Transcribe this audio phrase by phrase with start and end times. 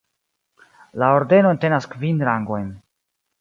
[1.03, 2.73] La ordeno entenas kvin rangojn.